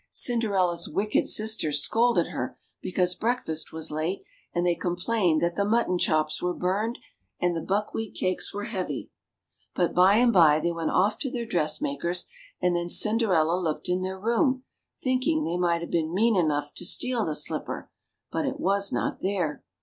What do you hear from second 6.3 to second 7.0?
were burned